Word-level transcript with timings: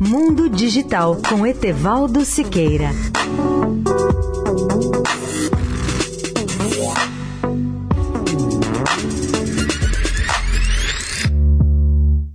Mundo 0.00 0.48
Digital 0.48 1.16
com 1.28 1.46
Etevaldo 1.46 2.24
Siqueira. 2.24 2.90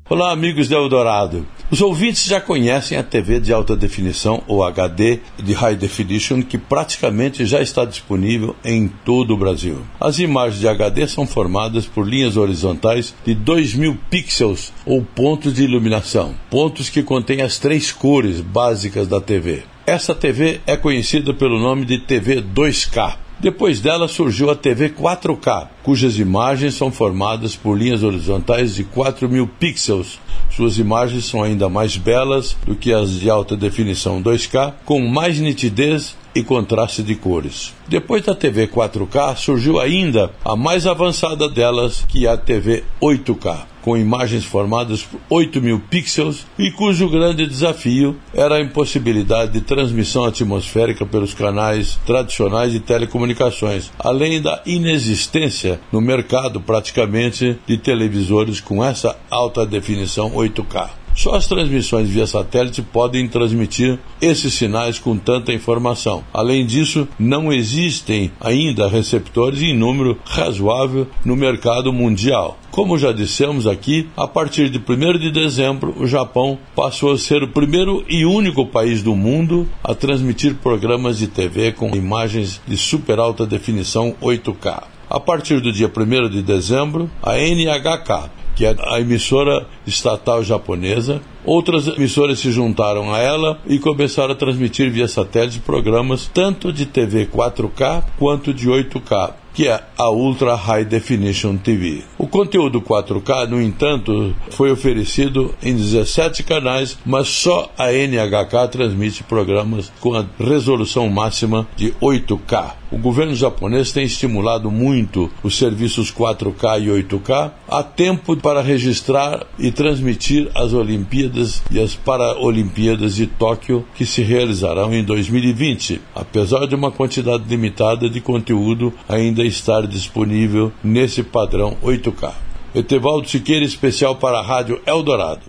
Olá, 0.09 0.31
amigos 0.31 0.67
de 0.67 0.75
Eldorado. 0.75 1.45
Os 1.71 1.79
ouvintes 1.79 2.25
já 2.25 2.41
conhecem 2.41 2.97
a 2.97 3.03
TV 3.03 3.39
de 3.39 3.53
alta 3.53 3.77
definição, 3.77 4.43
ou 4.45 4.61
HD, 4.61 5.19
de 5.41 5.53
High 5.53 5.77
Definition, 5.77 6.41
que 6.41 6.57
praticamente 6.57 7.45
já 7.45 7.61
está 7.61 7.85
disponível 7.85 8.53
em 8.61 8.89
todo 9.05 9.33
o 9.33 9.37
Brasil. 9.37 9.77
As 9.97 10.19
imagens 10.19 10.59
de 10.59 10.67
HD 10.67 11.07
são 11.07 11.25
formadas 11.25 11.85
por 11.85 12.05
linhas 12.05 12.35
horizontais 12.35 13.15
de 13.25 13.33
2.000 13.33 13.97
pixels, 14.09 14.73
ou 14.85 15.01
pontos 15.01 15.53
de 15.53 15.63
iluminação, 15.63 16.35
pontos 16.49 16.89
que 16.89 17.01
contêm 17.01 17.41
as 17.41 17.57
três 17.57 17.89
cores 17.89 18.41
básicas 18.41 19.07
da 19.07 19.21
TV. 19.21 19.63
Essa 19.87 20.13
TV 20.13 20.59
é 20.67 20.75
conhecida 20.75 21.33
pelo 21.33 21.57
nome 21.57 21.85
de 21.85 21.99
TV 21.99 22.41
2K. 22.41 23.20
Depois 23.41 23.79
dela 23.79 24.07
surgiu 24.07 24.51
a 24.51 24.55
TV 24.55 24.89
4K, 24.89 25.67
cujas 25.81 26.19
imagens 26.19 26.75
são 26.75 26.91
formadas 26.91 27.55
por 27.55 27.75
linhas 27.75 28.03
horizontais 28.03 28.75
de 28.75 28.83
4 28.83 29.27
mil 29.27 29.47
pixels. 29.47 30.19
Suas 30.51 30.77
imagens 30.77 31.25
são 31.25 31.41
ainda 31.41 31.67
mais 31.67 31.97
belas 31.97 32.55
do 32.63 32.75
que 32.75 32.93
as 32.93 33.19
de 33.19 33.31
alta 33.31 33.57
definição 33.57 34.21
2K, 34.21 34.73
com 34.85 35.01
mais 35.07 35.39
nitidez 35.39 36.15
e 36.35 36.43
contraste 36.43 37.01
de 37.01 37.15
cores. 37.15 37.73
Depois 37.87 38.23
da 38.23 38.35
TV 38.35 38.67
4K 38.67 39.35
surgiu 39.35 39.79
ainda 39.79 40.29
a 40.45 40.55
mais 40.55 40.85
avançada 40.85 41.49
delas, 41.49 42.05
que 42.07 42.27
é 42.27 42.29
a 42.29 42.37
TV 42.37 42.83
8K 43.01 43.70
com 43.81 43.97
imagens 43.97 44.45
formadas 44.45 45.03
por 45.03 45.19
8 45.29 45.61
mil 45.61 45.79
pixels 45.79 46.45
e 46.57 46.71
cujo 46.71 47.09
grande 47.09 47.47
desafio 47.47 48.15
era 48.33 48.55
a 48.55 48.61
impossibilidade 48.61 49.53
de 49.53 49.61
transmissão 49.61 50.23
atmosférica 50.23 51.05
pelos 51.05 51.33
canais 51.33 51.99
tradicionais 52.05 52.71
de 52.71 52.79
telecomunicações, 52.79 53.91
além 53.99 54.41
da 54.41 54.61
inexistência 54.65 55.79
no 55.91 56.01
mercado 56.01 56.61
praticamente 56.61 57.59
de 57.65 57.77
televisores 57.77 58.59
com 58.59 58.83
essa 58.83 59.17
alta 59.29 59.65
definição 59.65 60.31
8K. 60.31 61.00
Só 61.15 61.35
as 61.35 61.45
transmissões 61.45 62.09
via 62.09 62.25
satélite 62.25 62.81
podem 62.81 63.27
transmitir 63.27 63.99
esses 64.21 64.53
sinais 64.53 64.97
com 64.97 65.17
tanta 65.17 65.53
informação. 65.53 66.23
Além 66.33 66.65
disso, 66.65 67.07
não 67.19 67.51
existem 67.51 68.31
ainda 68.39 68.87
receptores 68.87 69.61
em 69.61 69.77
número 69.77 70.17
razoável 70.25 71.07
no 71.23 71.35
mercado 71.35 71.91
mundial. 71.91 72.57
Como 72.71 72.97
já 72.97 73.11
dissemos 73.11 73.67
aqui, 73.67 74.07
a 74.15 74.25
partir 74.25 74.69
de 74.69 74.79
1 74.79 75.19
de 75.19 75.31
dezembro, 75.31 75.93
o 75.99 76.07
Japão 76.07 76.57
passou 76.73 77.11
a 77.11 77.17
ser 77.17 77.43
o 77.43 77.49
primeiro 77.49 78.05
e 78.07 78.25
único 78.25 78.65
país 78.65 79.03
do 79.03 79.13
mundo 79.13 79.67
a 79.83 79.93
transmitir 79.93 80.55
programas 80.55 81.17
de 81.17 81.27
TV 81.27 81.73
com 81.73 81.93
imagens 81.95 82.61
de 82.65 82.77
super 82.77 83.19
alta 83.19 83.45
definição 83.45 84.15
8K. 84.21 84.83
A 85.09 85.19
partir 85.19 85.59
do 85.59 85.73
dia 85.73 85.91
1 85.93 86.29
de 86.29 86.41
dezembro, 86.41 87.11
a 87.21 87.37
NHK, 87.37 88.31
que 88.61 88.65
é 88.67 88.75
a 88.79 88.99
emissora 88.99 89.65
estatal 89.87 90.43
japonesa. 90.43 91.19
Outras 91.43 91.87
emissoras 91.87 92.37
se 92.37 92.51
juntaram 92.51 93.11
a 93.11 93.17
ela 93.17 93.59
e 93.65 93.79
começaram 93.79 94.33
a 94.33 94.35
transmitir 94.35 94.91
via 94.91 95.07
satélite 95.07 95.59
programas 95.61 96.29
tanto 96.31 96.71
de 96.71 96.85
TV 96.85 97.25
4K 97.25 98.03
quanto 98.19 98.53
de 98.53 98.69
8K 98.69 99.33
que 99.53 99.67
é 99.67 99.83
a 99.97 100.09
Ultra 100.09 100.55
High 100.55 100.85
Definition 100.85 101.57
TV. 101.57 102.03
O 102.17 102.25
conteúdo 102.25 102.79
4K, 102.81 103.49
no 103.49 103.61
entanto, 103.61 104.33
foi 104.51 104.71
oferecido 104.71 105.53
em 105.61 105.75
17 105.75 106.41
canais, 106.43 106.97
mas 107.05 107.27
só 107.27 107.69
a 107.77 107.91
NHK 107.91 108.69
transmite 108.71 109.23
programas 109.23 109.91
com 109.99 110.13
a 110.13 110.25
resolução 110.39 111.09
máxima 111.09 111.67
de 111.75 111.91
8K. 112.01 112.80
O 112.91 112.97
governo 112.97 113.33
japonês 113.33 113.91
tem 113.91 114.03
estimulado 114.03 114.69
muito 114.69 115.29
os 115.41 115.57
serviços 115.57 116.11
4K 116.11 116.83
e 116.83 117.03
8K 117.03 117.51
há 117.67 117.83
tempo 117.83 118.35
para 118.37 118.61
registrar 118.61 119.45
e 119.57 119.71
transmitir 119.71 120.51
as 120.53 120.73
Olimpíadas 120.73 121.63
e 121.71 121.79
as 121.79 121.95
Paralimpíadas 121.95 123.15
de 123.15 123.27
Tóquio 123.27 123.85
que 123.95 124.05
se 124.05 124.21
realizarão 124.21 124.93
em 124.93 125.03
2020, 125.03 126.01
apesar 126.13 126.67
de 126.67 126.75
uma 126.75 126.91
quantidade 126.91 127.43
limitada 127.47 128.09
de 128.09 128.19
conteúdo 128.19 128.93
ainda 129.07 129.31
ainda 129.31 129.43
estar 129.43 129.87
disponível 129.87 130.71
nesse 130.83 131.23
padrão 131.23 131.77
8K. 131.83 132.33
Etevaldo 132.75 133.27
Siqueira, 133.29 133.65
especial 133.65 134.15
para 134.15 134.39
a 134.39 134.41
Rádio 134.41 134.81
Eldorado. 134.85 135.41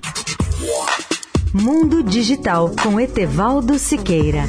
Mundo 1.52 2.02
Digital 2.02 2.72
com 2.82 2.98
Etevaldo 2.98 3.78
Siqueira. 3.78 4.44